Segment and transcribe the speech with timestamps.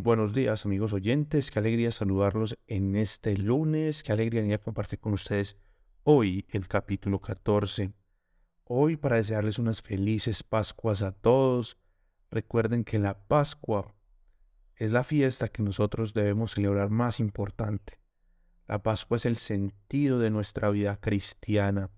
[0.00, 5.56] Buenos días amigos oyentes, qué alegría saludarlos en este lunes, qué alegría compartir con ustedes
[6.04, 7.92] hoy el capítulo 14.
[8.64, 11.78] Hoy para desearles unas felices Pascuas a todos.
[12.30, 13.94] Recuerden que la Pascua
[14.76, 17.98] es la fiesta que nosotros debemos celebrar más importante.
[18.66, 21.90] La Pascua es el sentido de nuestra vida cristiana.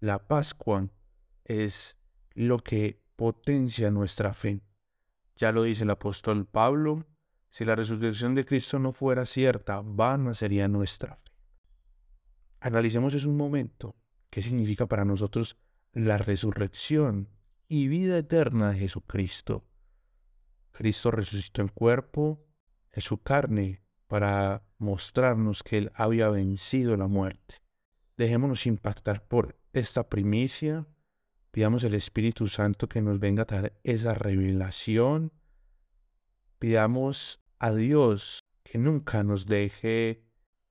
[0.00, 0.88] La Pascua
[1.44, 1.98] es
[2.34, 4.60] lo que potencia nuestra fe.
[5.36, 7.04] Ya lo dice el apóstol Pablo,
[7.48, 11.30] si la resurrección de Cristo no fuera cierta, vana sería nuestra fe.
[12.60, 13.96] Analicemos en un momento
[14.30, 15.56] qué significa para nosotros
[15.92, 17.28] la resurrección
[17.68, 19.64] y vida eterna de Jesucristo.
[20.72, 22.46] Cristo resucitó en cuerpo,
[22.92, 27.56] en su carne, para mostrarnos que Él había vencido la muerte.
[28.16, 30.86] Dejémonos impactar por esta primicia
[31.50, 35.32] Pidamos el Espíritu Santo que nos venga a dar esa revelación.
[36.58, 40.24] Pidamos a Dios que nunca nos deje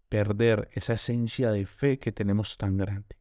[0.10, 3.18] perder esa esencia de fe que tenemos tan grande.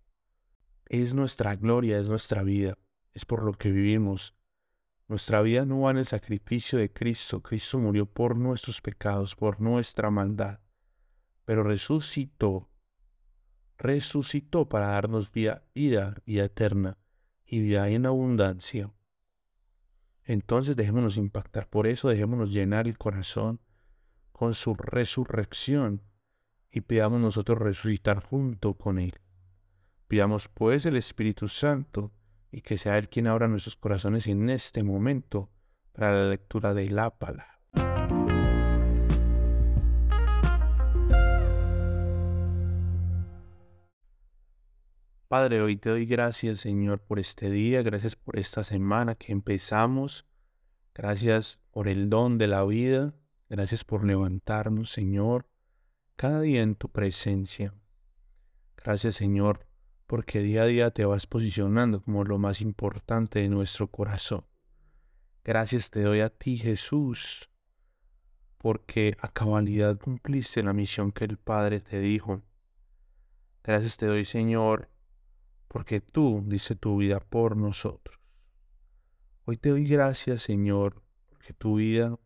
[0.86, 2.78] Es nuestra gloria, es nuestra vida,
[3.12, 4.34] es por lo que vivimos.
[5.08, 7.40] Nuestra vida no va en el sacrificio de Cristo.
[7.40, 10.60] Cristo murió por nuestros pecados, por nuestra maldad,
[11.44, 12.68] pero resucitó,
[13.78, 16.98] resucitó para darnos vida, vida, eterna
[17.44, 18.92] y vida en abundancia.
[20.26, 23.60] Entonces dejémonos impactar por eso, dejémonos llenar el corazón
[24.32, 26.02] con su resurrección
[26.70, 29.14] y pidamos nosotros resucitar junto con Él.
[30.08, 32.12] Pidamos pues el Espíritu Santo
[32.50, 35.48] y que sea Él quien abra nuestros corazones en este momento
[35.92, 37.55] para la lectura de la palabra.
[45.28, 50.24] Padre, hoy te doy gracias, Señor, por este día, gracias por esta semana que empezamos,
[50.94, 53.12] gracias por el don de la vida,
[53.48, 55.48] gracias por levantarnos, Señor,
[56.14, 57.74] cada día en tu presencia.
[58.76, 59.66] Gracias, Señor,
[60.06, 64.46] porque día a día te vas posicionando como lo más importante de nuestro corazón.
[65.42, 67.50] Gracias te doy a ti, Jesús,
[68.58, 72.42] porque a cabalidad cumpliste la misión que el Padre te dijo.
[73.64, 74.88] Gracias te doy, Señor,
[75.76, 78.18] porque tú dice tu vida por nosotros.
[79.44, 82.18] Hoy te doy gracias, Señor, porque tu vida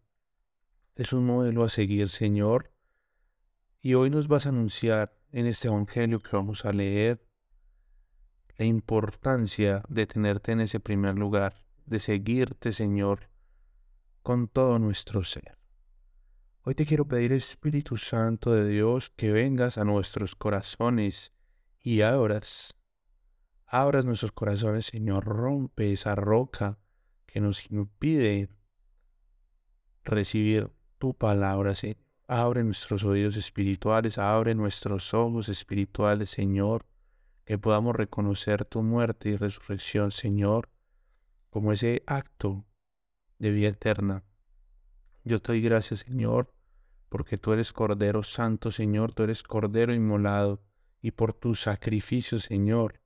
[0.94, 2.72] es un modelo a seguir, Señor.
[3.82, 7.26] Y hoy nos vas a anunciar en este Evangelio que vamos a leer
[8.56, 13.30] la importancia de tenerte en ese primer lugar, de seguirte, Señor,
[14.22, 15.58] con todo nuestro ser.
[16.62, 21.32] Hoy te quiero pedir, Espíritu Santo de Dios, que vengas a nuestros corazones
[21.80, 22.76] y abras
[23.70, 26.80] abras nuestros corazones, Señor, rompe esa roca
[27.26, 28.50] que nos impide
[30.02, 31.98] recibir tu palabra, Señor.
[32.26, 36.84] Abre nuestros oídos espirituales, abre nuestros ojos espirituales, Señor,
[37.44, 40.68] que podamos reconocer tu muerte y resurrección, Señor,
[41.48, 42.64] como ese acto
[43.38, 44.24] de vida eterna.
[45.24, 46.52] Yo te doy gracias, Señor,
[47.08, 50.62] porque tú eres Cordero Santo, Señor, tú eres Cordero inmolado,
[51.02, 52.99] y por tu sacrificio, Señor,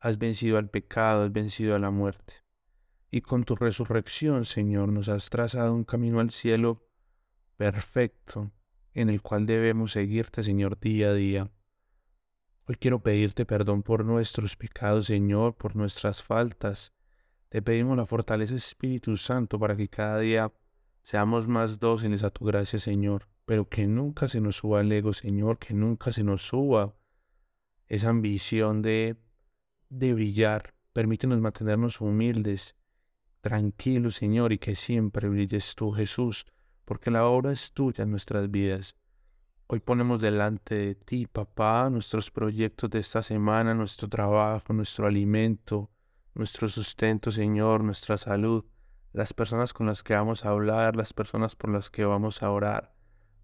[0.00, 2.34] has vencido al pecado, has vencido a la muerte.
[3.10, 6.88] Y con tu resurrección, Señor, nos has trazado un camino al cielo
[7.56, 8.50] perfecto,
[8.94, 11.50] en el cual debemos seguirte, Señor, día a día.
[12.66, 16.92] Hoy quiero pedirte perdón por nuestros pecados, Señor, por nuestras faltas.
[17.48, 20.52] Te pedimos la fortaleza Espíritu Santo para que cada día
[21.02, 25.12] seamos más dóciles a tu gracia, Señor, pero que nunca se nos suba el ego,
[25.12, 26.94] Señor, que nunca se nos suba
[27.88, 29.16] esa ambición de
[29.90, 30.72] de brillar.
[30.92, 32.74] Permítenos mantenernos humildes,
[33.40, 36.46] tranquilos, Señor, y que siempre brilles tú, Jesús,
[36.84, 38.96] porque la obra es tuya en nuestras vidas.
[39.66, 45.90] Hoy ponemos delante de ti, papá, nuestros proyectos de esta semana, nuestro trabajo, nuestro alimento,
[46.34, 48.64] nuestro sustento, Señor, nuestra salud,
[49.12, 52.50] las personas con las que vamos a hablar, las personas por las que vamos a
[52.50, 52.94] orar,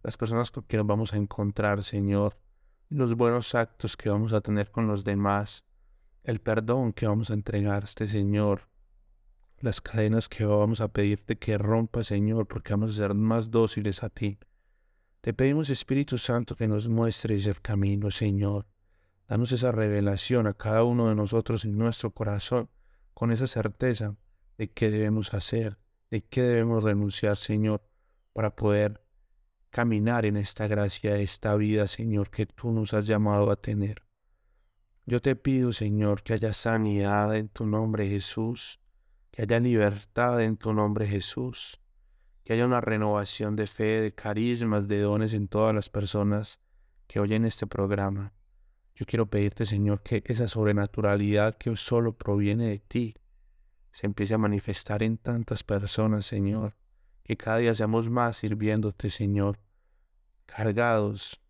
[0.02, 2.37] las personas con que nos vamos a encontrar, Señor,
[2.88, 5.64] los buenos actos que vamos a tener con los demás,
[6.26, 8.69] el perdón que vamos a entregar a este Señor,
[9.61, 14.02] las cadenas que vamos a pedirte que rompa, Señor, porque vamos a ser más dóciles
[14.02, 14.37] a ti.
[15.20, 18.67] Te pedimos, Espíritu Santo, que nos muestres el camino, Señor.
[19.28, 22.69] Danos esa revelación a cada uno de nosotros en nuestro corazón,
[23.14, 24.17] con esa certeza
[24.58, 25.78] de qué debemos hacer,
[26.11, 27.87] de qué debemos renunciar, Señor,
[28.32, 29.00] para poder
[29.70, 34.06] caminar en esta gracia, esta vida, Señor, que tú nos has llamado a tener.
[35.08, 38.81] Yo te pido, Señor, que haya sanidad en tu nombre, Jesús,
[39.31, 41.81] que haya libertad en tu nombre, Jesús,
[42.43, 46.58] que haya una renovación de fe, de carismas, de dones en todas las personas
[47.06, 48.32] que oyen este programa.
[48.97, 53.14] Yo quiero pedirte, Señor, que esa sobrenaturalidad que solo proviene de ti
[53.93, 56.75] se empiece a manifestar en tantas personas, Señor.
[57.23, 59.61] Que cada día seamos más sirviéndote, Señor,
[60.47, 61.41] cargados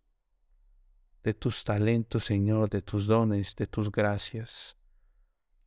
[1.27, 4.77] de tus talentos, Señor, de tus dones, de tus gracias.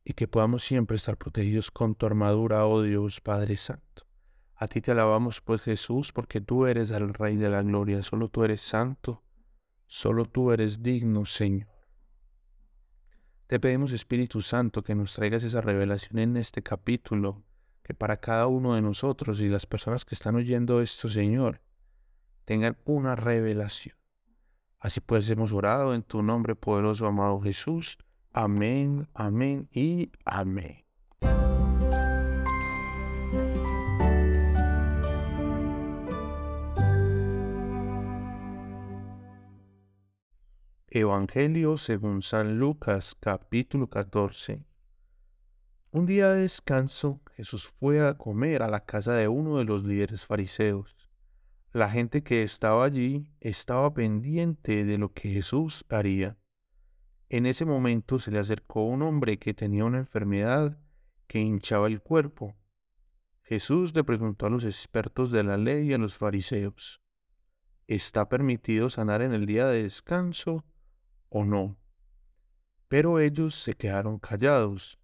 [0.03, 4.07] Y que podamos siempre estar protegidos con tu armadura, oh Dios, Padre Santo.
[4.55, 8.27] A ti te alabamos, pues Jesús, porque tú eres el Rey de la Gloria, solo
[8.27, 9.21] tú eres santo,
[9.85, 11.69] solo tú eres digno, Señor.
[13.45, 17.43] Te pedimos, Espíritu Santo, que nos traigas esa revelación en este capítulo,
[17.83, 21.61] que para cada uno de nosotros y las personas que están oyendo esto, Señor,
[22.45, 24.00] tengan una revelación.
[24.81, 27.99] Así pues hemos orado en tu nombre poderoso, amado Jesús.
[28.33, 30.83] Amén, amén y amén.
[40.87, 44.65] Evangelio según San Lucas capítulo 14.
[45.91, 49.83] Un día de descanso, Jesús fue a comer a la casa de uno de los
[49.83, 51.10] líderes fariseos.
[51.73, 56.37] La gente que estaba allí estaba pendiente de lo que Jesús haría.
[57.29, 60.77] En ese momento se le acercó un hombre que tenía una enfermedad
[61.27, 62.57] que hinchaba el cuerpo.
[63.43, 67.01] Jesús le preguntó a los expertos de la ley y a los fariseos,
[67.87, 70.65] ¿está permitido sanar en el día de descanso?
[71.31, 71.77] o no.
[72.89, 74.99] Pero ellos se quedaron callados.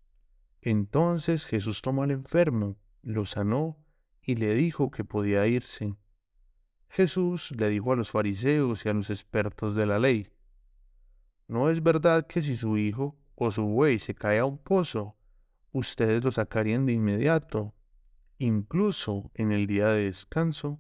[0.62, 3.78] Entonces Jesús tomó al enfermo, lo sanó
[4.22, 5.96] y le dijo que podía irse.
[6.90, 10.32] Jesús le dijo a los fariseos y a los expertos de la ley,
[11.48, 15.16] ¿no es verdad que si su hijo o su buey se cae a un pozo,
[15.72, 17.76] ustedes lo sacarían de inmediato,
[18.38, 20.80] incluso en el día de descanso?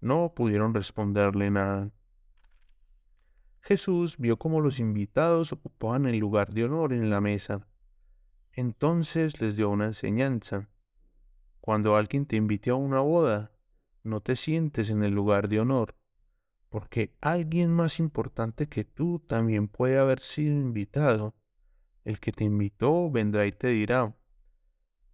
[0.00, 1.90] No pudieron responderle nada.
[3.60, 7.66] Jesús vio cómo los invitados ocupaban el lugar de honor en la mesa.
[8.52, 10.68] Entonces les dio una enseñanza.
[11.62, 13.53] Cuando alguien te invite a una boda,
[14.04, 15.96] no te sientes en el lugar de honor,
[16.68, 21.34] porque alguien más importante que tú también puede haber sido invitado.
[22.04, 24.14] El que te invitó vendrá y te dirá,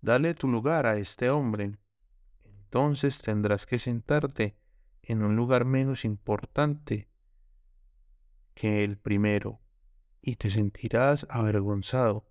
[0.01, 1.79] dale tu lugar a este hombre.
[2.45, 4.57] Entonces tendrás que sentarte
[5.03, 7.09] en un lugar menos importante
[8.55, 9.61] que el primero,
[10.21, 12.27] y te sentirás avergonzado.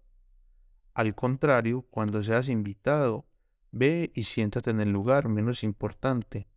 [0.94, 3.29] Al contrario, cuando seas invitado,
[3.72, 6.48] ve y siéntate en el lugar menos importante,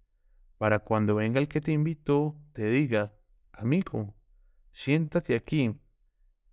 [0.59, 3.15] para cuando venga el que te invitó, te diga,
[3.53, 4.15] amigo,
[4.71, 5.75] siéntate aquí,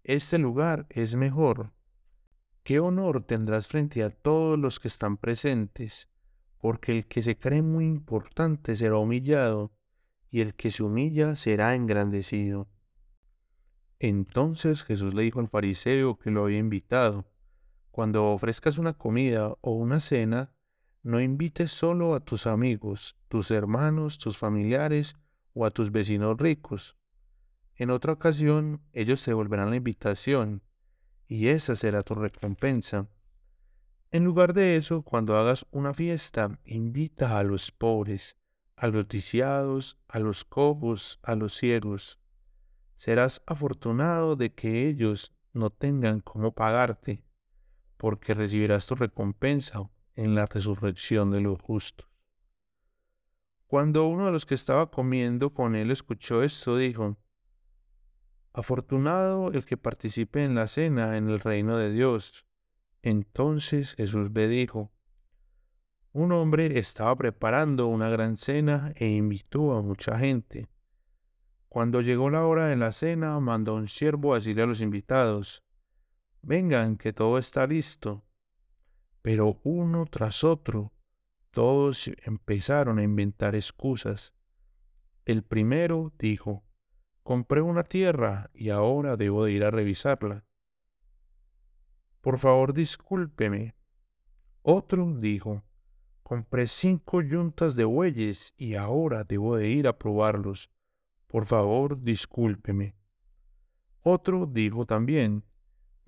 [0.04, 1.74] este lugar es mejor.
[2.64, 6.10] ¿Qué honor tendrás frente a todos los que están presentes?
[6.58, 9.72] Porque el que se cree muy importante será humillado,
[10.32, 12.68] y el que se humilla será engrandecido.
[14.00, 17.26] Entonces Jesús le dijo al fariseo que lo había invitado,
[17.92, 20.52] cuando ofrezcas una comida o una cena,
[21.04, 25.16] no invites solo a tus amigos, tus hermanos, tus familiares
[25.54, 26.98] o a tus vecinos ricos.
[27.76, 30.62] En otra ocasión ellos te volverán la invitación,
[31.28, 33.08] y esa será tu recompensa.
[34.12, 38.38] En lugar de eso, cuando hagas una fiesta, invita a los pobres,
[38.76, 42.20] a los lisiados, a los cobos, a los ciegos
[43.00, 47.24] serás afortunado de que ellos no tengan cómo pagarte,
[48.00, 52.08] porque recibirás tu recompensa en la resurrección de los justos.
[53.68, 57.18] Cuando uno de los que estaba comiendo con él escuchó esto, dijo,
[58.54, 62.46] Afortunado el que participe en la cena en el reino de Dios.
[63.02, 64.94] Entonces Jesús le dijo,
[66.14, 70.70] un hombre estaba preparando una gran cena e invitó a mucha gente.
[71.68, 75.64] Cuando llegó la hora de la cena, mandó un siervo a decirle a los invitados,
[76.42, 78.26] vengan, que todo está listo.
[79.22, 80.94] Pero uno tras otro,
[81.52, 84.34] todos empezaron a inventar excusas.
[85.26, 86.64] El primero dijo,
[87.24, 90.46] compré una tierra y ahora debo de ir a revisarla.
[92.22, 93.76] Por favor, discúlpeme.
[94.62, 95.64] Otro dijo,
[96.24, 100.70] compré cinco yuntas de bueyes y ahora debo de ir a probarlos.
[101.28, 102.96] Por favor, discúlpeme.
[104.02, 105.44] Otro dijo también,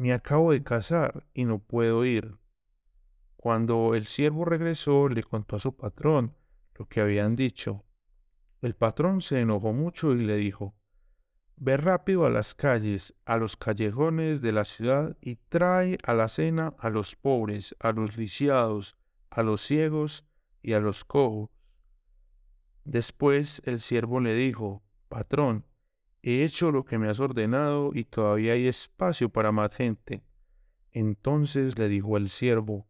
[0.01, 2.36] me acabo de casar y no puedo ir.
[3.36, 6.36] Cuando el siervo regresó, le contó a su patrón
[6.74, 7.86] lo que habían dicho.
[8.63, 10.75] El patrón se enojó mucho y le dijo,
[11.55, 16.29] Ve rápido a las calles, a los callejones de la ciudad y trae a la
[16.29, 18.98] cena a los pobres, a los lisiados,
[19.29, 20.25] a los ciegos
[20.63, 21.51] y a los cojos.
[22.86, 25.63] Después el siervo le dijo, Patrón,
[26.23, 30.23] he hecho lo que me has ordenado y todavía hay espacio para más gente.
[30.91, 32.87] Entonces le dijo el siervo,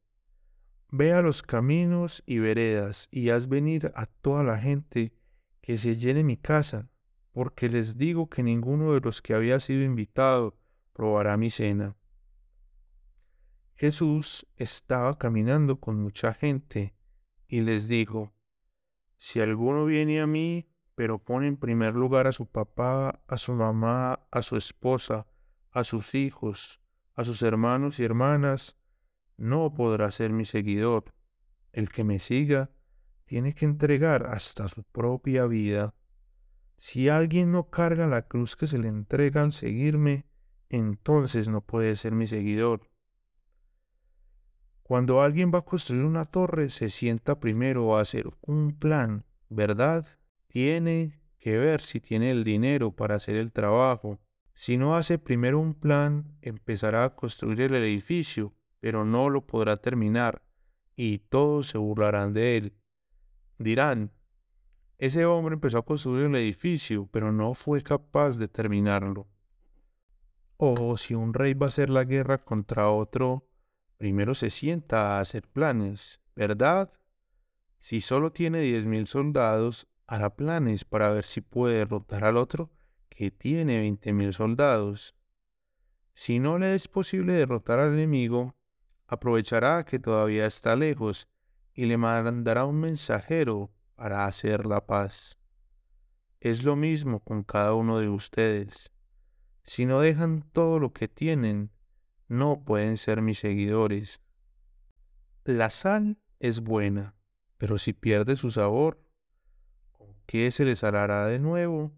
[0.90, 5.14] Ve a los caminos y veredas y haz venir a toda la gente
[5.62, 6.90] que se llene mi casa,
[7.32, 10.58] porque les digo que ninguno de los que había sido invitado
[10.92, 11.96] probará mi cena.
[13.76, 16.94] Jesús estaba caminando con mucha gente
[17.48, 18.34] y les dijo,
[19.18, 23.54] si alguno viene a mí, pero pone en primer lugar a su papá, a su
[23.54, 25.28] mamá, a su esposa,
[25.72, 26.82] a sus hijos,
[27.16, 28.78] a sus hermanos y hermanas,
[29.38, 31.14] no podrá ser mi seguidor.
[31.72, 32.70] El que me siga
[33.26, 35.96] tiene que entregar hasta su propia vida.
[36.78, 40.26] Si alguien no carga la cruz que se le entrega al seguirme,
[40.70, 42.90] entonces no puede ser mi seguidor.
[44.84, 50.06] Cuando alguien va a construir una torre, se sienta primero a hacer un plan, ¿verdad?
[50.52, 54.20] Tiene que ver si tiene el dinero para hacer el trabajo.
[54.54, 59.78] Si no hace primero un plan, empezará a construir el edificio pero no lo podrá
[59.78, 60.44] terminar,
[60.98, 62.74] y todos se burlarán de él.
[63.58, 64.12] Dirán,
[64.98, 69.28] ese hombre empezó a construir el edificio, pero no fue capaz de terminarlo.
[70.58, 73.48] O si un rey va a hacer la guerra contra otro,
[73.98, 76.92] primero se sienta a hacer planes, ¿verdad?
[77.78, 82.70] Si solo tiene diez mil soldados, hará planes para ver si puede derrotar al otro
[83.08, 85.16] que tiene veinte mil soldados.
[86.14, 88.54] Si no le es posible derrotar al enemigo,
[89.08, 91.30] aprovechará que todavía está lejos
[91.74, 95.40] y le mandará un mensajero para hacer la paz.
[96.42, 98.92] Es lo mismo con cada uno de ustedes.
[99.64, 101.72] Si no dejan todo lo que tienen,
[102.28, 104.20] no pueden ser mis seguidores.
[105.46, 107.16] La sal es buena,
[107.58, 109.00] pero si pierde su sabor,
[110.32, 111.92] qué se les hará de nuevo?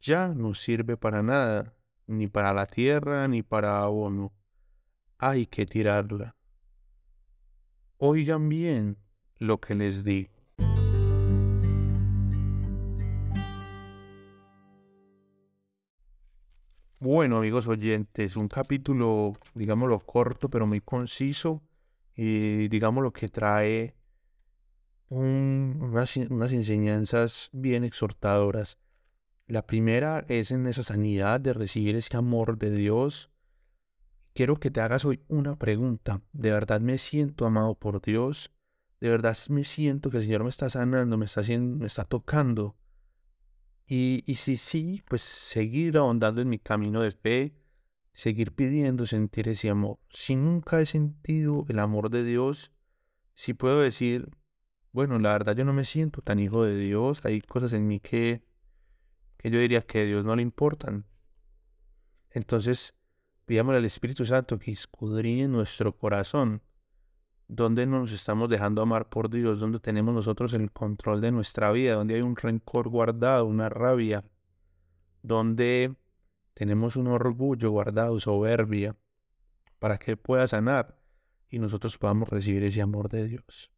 [0.00, 1.74] Ya no sirve para nada,
[2.06, 4.32] ni para la tierra, ni para abono
[5.18, 6.36] hay que tirarla.
[7.98, 8.96] Oigan bien
[9.38, 10.30] lo que les digo.
[17.00, 21.60] Bueno, amigos oyentes, un capítulo, digámoslo, corto, pero muy conciso,
[22.14, 23.96] y digámoslo que trae
[25.10, 28.78] unas, unas enseñanzas bien exhortadoras.
[29.46, 33.30] La primera es en esa sanidad de recibir ese amor de Dios,
[34.34, 36.22] quiero que te hagas hoy una pregunta.
[36.32, 38.52] ¿De verdad me siento amado por Dios?
[39.00, 42.04] ¿De verdad me siento que el Señor me está sanando, me está, haciendo, me está
[42.04, 42.76] tocando?
[43.86, 47.54] Y, y si sí, pues seguir ahondando en mi camino de fe,
[48.12, 49.98] seguir pidiendo sentir ese amor.
[50.10, 52.72] Si nunca he sentido el amor de Dios,
[53.34, 54.28] si puedo decir,
[54.92, 58.00] bueno, la verdad yo no me siento tan hijo de Dios, hay cosas en mí
[58.00, 58.42] que,
[59.36, 61.04] que yo diría que a Dios no le importan.
[62.30, 62.94] Entonces,
[63.50, 66.62] Pidámosle al Espíritu Santo que escudriñe nuestro corazón,
[67.48, 71.94] donde nos estamos dejando amar por Dios, donde tenemos nosotros el control de nuestra vida,
[71.94, 74.22] donde hay un rencor guardado, una rabia,
[75.22, 75.96] donde
[76.54, 78.94] tenemos un orgullo guardado, soberbia,
[79.80, 80.96] para que pueda sanar
[81.48, 83.72] y nosotros podamos recibir ese amor de Dios.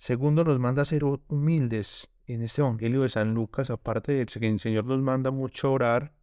[0.00, 2.10] Segundo, nos manda a ser humildes.
[2.26, 6.14] En este Evangelio de San Lucas, aparte de que el Señor nos manda mucho orar,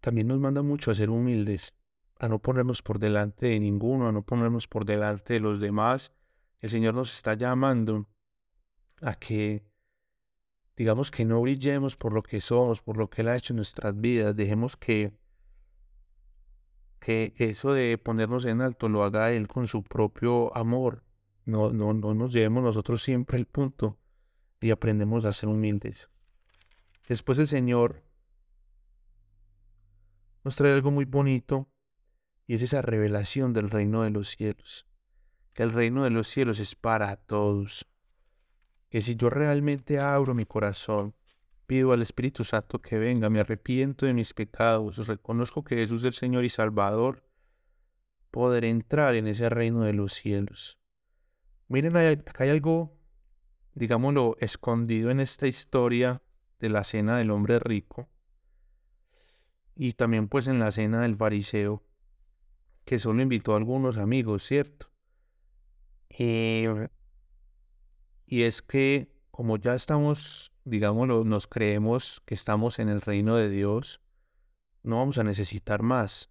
[0.00, 1.74] también nos manda mucho a ser humildes,
[2.18, 6.14] a no ponernos por delante de ninguno, a no ponernos por delante de los demás.
[6.60, 8.08] El Señor nos está llamando
[9.02, 9.62] a que,
[10.74, 13.56] digamos que no brillemos por lo que somos, por lo que Él ha hecho en
[13.56, 14.34] nuestras vidas.
[14.34, 15.12] Dejemos que,
[16.98, 21.04] que eso de ponernos en alto lo haga Él con su propio amor.
[21.44, 23.98] No, no, no nos llevemos nosotros siempre el punto
[24.60, 26.08] y aprendemos a ser humildes.
[27.06, 28.02] Después el Señor
[30.42, 31.68] nos trae algo muy bonito
[32.46, 34.86] y es esa revelación del reino de los cielos.
[35.52, 37.86] Que el reino de los cielos es para todos.
[38.88, 41.14] Que si yo realmente abro mi corazón,
[41.66, 46.06] pido al Espíritu Santo que venga, me arrepiento de mis pecados, reconozco que Jesús es
[46.06, 47.24] el Señor y Salvador,
[48.30, 50.78] poder entrar en ese reino de los cielos.
[51.68, 52.96] Miren, acá hay algo,
[53.74, 56.22] digámoslo, escondido en esta historia
[56.58, 58.08] de la cena del hombre rico
[59.76, 61.82] y también pues en la cena del fariseo,
[62.84, 64.90] que solo invitó a algunos amigos, ¿cierto?
[66.10, 66.88] Eh,
[68.26, 73.50] y es que como ya estamos, digámoslo, nos creemos que estamos en el reino de
[73.50, 74.00] Dios,
[74.82, 76.30] no vamos a necesitar más.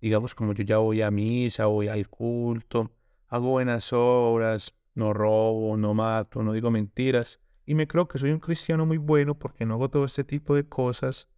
[0.00, 2.92] Digamos como yo ya voy a misa, voy al culto,
[3.28, 7.40] hago buenas obras, no robo, no mato, no digo mentiras.
[7.64, 10.54] Y me creo que soy un cristiano muy bueno porque no hago todo este tipo
[10.54, 11.28] de cosas.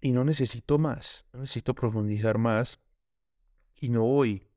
[0.00, 2.80] Y no necesito más, no necesito profundizar más.
[3.80, 4.48] Y no voy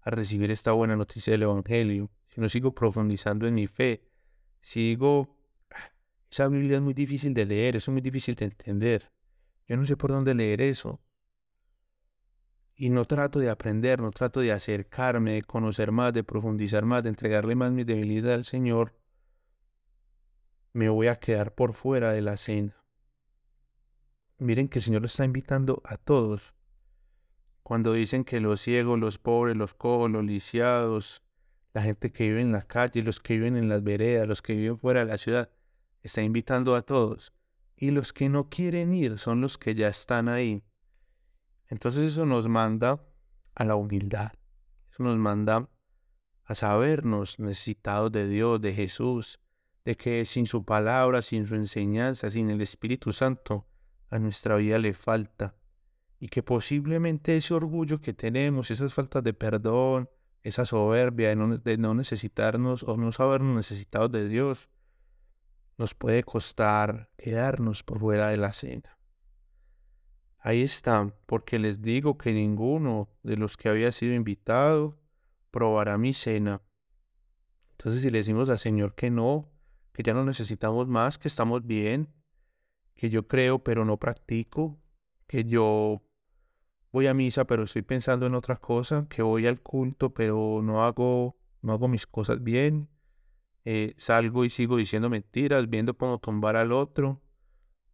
[0.00, 4.08] a recibir esta buena noticia del Evangelio, sino sigo profundizando en mi fe.
[4.60, 5.36] Sigo...
[6.30, 9.12] Esa Biblia es muy difícil de leer, es muy difícil de entender.
[9.68, 11.00] Yo no sé por dónde leer eso.
[12.76, 17.02] Y no trato de aprender, no trato de acercarme, de conocer más, de profundizar más,
[17.02, 18.94] de entregarle más mi debilidad al Señor.
[20.74, 22.76] Me voy a quedar por fuera de la cena.
[24.38, 26.54] Miren que el Señor está invitando a todos.
[27.62, 31.22] Cuando dicen que los ciegos, los pobres, los cojos, los lisiados,
[31.72, 34.54] la gente que vive en la calle, los que viven en las veredas, los que
[34.54, 35.50] viven fuera de la ciudad,
[36.02, 37.32] está invitando a todos.
[37.74, 40.62] Y los que no quieren ir son los que ya están ahí.
[41.68, 43.00] Entonces eso nos manda
[43.54, 44.32] a la humildad.
[44.90, 45.68] Eso nos manda
[46.44, 49.40] a sabernos necesitados de Dios, de Jesús,
[49.84, 53.66] de que sin su palabra, sin su enseñanza, sin el Espíritu Santo,
[54.10, 55.56] a nuestra vida le falta.
[56.18, 60.08] Y que posiblemente ese orgullo que tenemos, esas faltas de perdón,
[60.42, 64.70] esa soberbia de no, de no necesitarnos o no sabernos necesitados de Dios,
[65.76, 68.95] nos puede costar quedarnos por fuera de la cena.
[70.46, 74.96] Ahí están, porque les digo que ninguno de los que había sido invitado
[75.50, 76.62] probará mi cena.
[77.72, 79.50] Entonces si le decimos al Señor que no,
[79.92, 82.14] que ya no necesitamos más, que estamos bien,
[82.94, 84.78] que yo creo pero no practico,
[85.26, 86.04] que yo
[86.92, 90.84] voy a misa pero estoy pensando en otra cosa, que voy al culto pero no
[90.84, 92.88] hago, no hago mis cosas bien,
[93.64, 97.20] eh, salgo y sigo diciendo mentiras, viendo cómo tumbar al otro,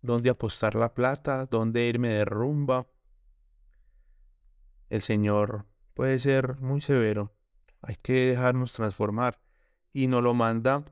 [0.03, 2.87] dónde apostar la plata, dónde irme de rumba.
[4.91, 7.33] El Señor puede ser muy severo.
[7.81, 9.41] Hay que dejarnos transformar.
[9.95, 10.85] Y nos lo manda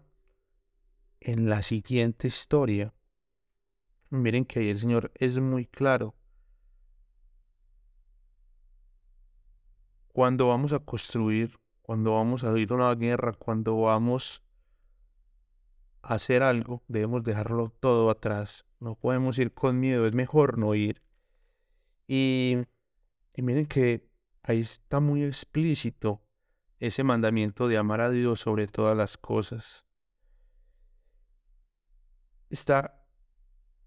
[1.20, 2.94] en la siguiente historia.
[4.10, 6.14] Miren que ahí el Señor es muy claro.
[10.08, 14.42] Cuando vamos a construir, cuando vamos a ir a una guerra, cuando vamos
[16.02, 18.64] hacer algo, debemos dejarlo todo atrás.
[18.78, 21.02] No podemos ir con miedo, es mejor no ir.
[22.06, 22.56] Y,
[23.36, 24.08] miren que
[24.42, 26.22] ahí está muy explícito
[26.78, 29.84] ese mandamiento de amar a Dios sobre todas las cosas.
[32.48, 33.00] Está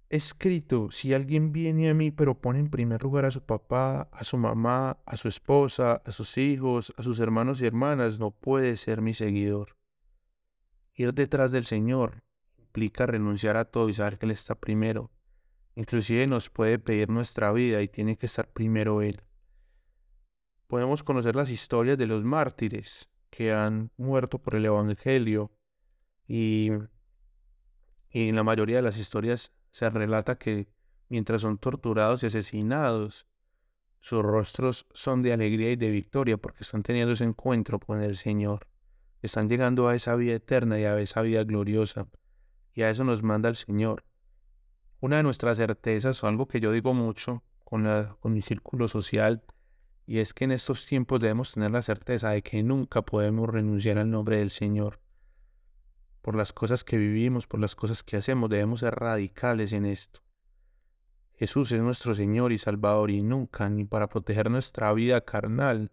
[0.09, 4.23] escrito, si alguien viene a mí pero pone en primer lugar a su papá, a
[4.23, 8.77] su mamá, a su esposa, a sus hijos, a sus hermanos y hermanas, no puede
[8.77, 9.75] ser mi seguidor.
[10.95, 12.23] Ir detrás del Señor
[12.57, 15.11] implica renunciar a todo y saber que Él está primero.
[15.75, 19.21] Inclusive nos puede pedir nuestra vida y tiene que estar primero Él.
[20.67, 25.51] Podemos conocer las historias de los mártires que han muerto por el Evangelio
[26.27, 26.69] y,
[28.09, 30.67] y en la mayoría de las historias se relata que
[31.09, 33.27] mientras son torturados y asesinados,
[33.99, 38.17] sus rostros son de alegría y de victoria porque están teniendo ese encuentro con el
[38.17, 38.67] Señor
[39.27, 42.07] están llegando a esa vida eterna y a esa vida gloriosa.
[42.73, 44.03] Y a eso nos manda el Señor.
[44.99, 47.85] Una de nuestras certezas, o algo que yo digo mucho con,
[48.19, 49.43] con mi círculo social,
[50.05, 53.97] y es que en estos tiempos debemos tener la certeza de que nunca podemos renunciar
[53.97, 54.99] al nombre del Señor.
[56.21, 60.21] Por las cosas que vivimos, por las cosas que hacemos, debemos ser radicales en esto.
[61.35, 65.91] Jesús es nuestro Señor y Salvador y nunca, ni para proteger nuestra vida carnal,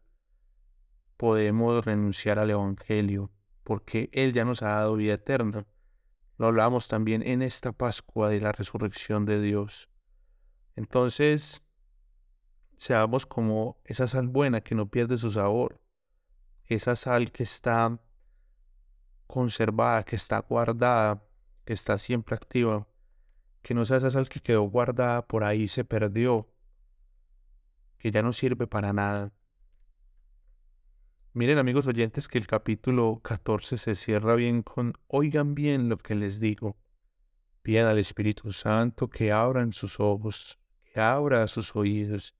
[1.20, 3.30] podemos renunciar al Evangelio,
[3.62, 5.66] porque Él ya nos ha dado vida eterna.
[6.38, 9.90] Lo hablamos también en esta Pascua de la resurrección de Dios.
[10.76, 11.62] Entonces,
[12.78, 15.82] seamos como esa sal buena que no pierde su sabor,
[16.64, 18.00] esa sal que está
[19.26, 21.22] conservada, que está guardada,
[21.66, 22.88] que está siempre activa,
[23.60, 26.50] que no sea esa sal que quedó guardada por ahí, se perdió,
[27.98, 29.34] que ya no sirve para nada.
[31.32, 36.16] Miren amigos oyentes que el capítulo 14 se cierra bien con, oigan bien lo que
[36.16, 36.76] les digo.
[37.62, 42.34] Pidan al Espíritu Santo que abran sus ojos, que abra sus oídos,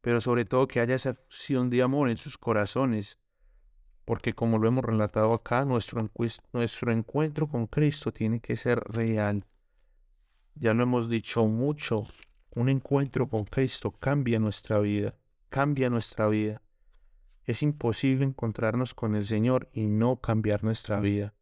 [0.00, 3.18] pero sobre todo que haya esa fusión de amor en sus corazones,
[4.06, 6.10] porque como lo hemos relatado acá, nuestro,
[6.54, 9.44] nuestro encuentro con Cristo tiene que ser real.
[10.54, 12.06] Ya lo hemos dicho mucho,
[12.52, 15.14] un encuentro con Cristo cambia nuestra vida,
[15.50, 16.62] cambia nuestra vida.
[17.50, 21.34] Es imposible encontrarnos con el Señor y no cambiar nuestra vida.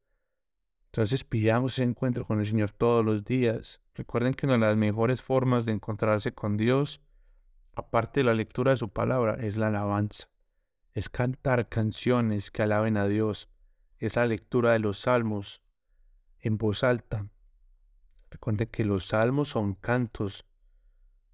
[0.86, 3.82] Entonces pidamos ese encuentro con el Señor todos los días.
[3.94, 7.02] Recuerden que una de las mejores formas de encontrarse con Dios,
[7.74, 10.30] aparte de la lectura de su palabra, es la alabanza.
[10.94, 13.50] Es cantar canciones que alaben a Dios.
[13.98, 15.62] es la lectura de los salmos
[16.40, 17.28] en voz alta.
[18.30, 20.46] Recuerden que los salmos son cantos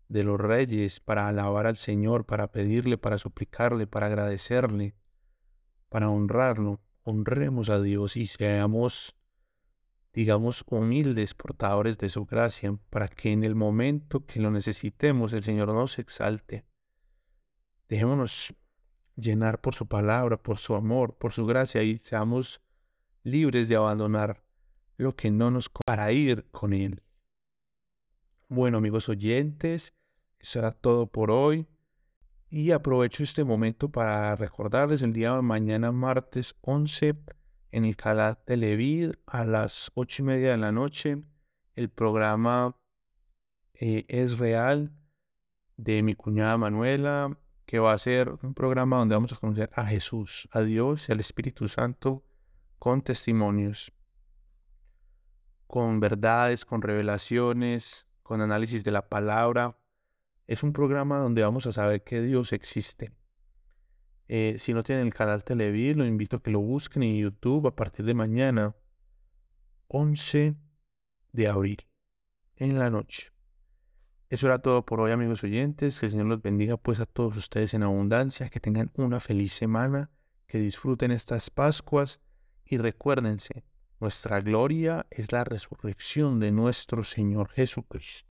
[0.09, 4.95] de los reyes para alabar al Señor, para pedirle, para suplicarle, para agradecerle,
[5.89, 6.81] para honrarlo.
[7.03, 9.17] Honremos a Dios y seamos,
[10.13, 15.45] digamos, humildes portadores de su gracia, para que en el momento que lo necesitemos el
[15.45, 16.65] Señor nos exalte.
[17.89, 18.55] Dejémonos
[19.17, 22.61] llenar por su palabra, por su amor, por su gracia y seamos
[23.23, 24.45] libres de abandonar
[24.97, 27.03] lo que no nos para ir con Él.
[28.55, 29.97] Bueno, amigos oyentes,
[30.39, 31.67] eso era todo por hoy.
[32.49, 37.17] Y aprovecho este momento para recordarles el día de mañana, martes 11,
[37.73, 41.21] en el canal Televid a las ocho y media de la noche,
[41.75, 42.77] el programa
[43.75, 44.93] eh, Es Real
[45.77, 47.37] de mi cuñada Manuela,
[47.67, 51.13] que va a ser un programa donde vamos a conocer a Jesús, a Dios y
[51.13, 52.25] al Espíritu Santo
[52.79, 53.93] con testimonios,
[55.67, 59.79] con verdades, con revelaciones, con análisis de la palabra.
[60.49, 63.13] Es un programa donde vamos a saber que Dios existe.
[64.27, 67.69] Eh, si no tienen el canal Televid, lo invito a que lo busquen en YouTube
[67.69, 68.75] a partir de mañana,
[69.89, 70.57] 11
[71.33, 71.87] de abril,
[72.57, 73.31] en la noche.
[74.31, 76.01] Eso era todo por hoy, amigos oyentes.
[76.01, 79.53] Que el Señor los bendiga pues a todos ustedes en abundancia, que tengan una feliz
[79.53, 80.11] semana,
[80.47, 82.21] que disfruten estas Pascuas
[82.65, 83.65] y recuérdense,
[84.05, 88.29] nuestra gloria es la resurrección de nuestro Señor Jesucristo.